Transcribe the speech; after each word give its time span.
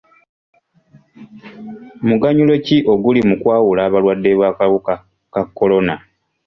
Muganyulo 2.07 2.53
ki 2.65 2.77
oguli 2.93 3.19
mu 3.27 3.35
kwawula 3.41 3.81
abalwadde 3.87 4.29
b'akawuka 4.39 4.93
ka 5.33 5.41
kolona. 5.57 5.93